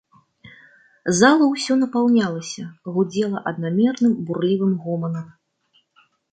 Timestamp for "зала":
1.19-1.49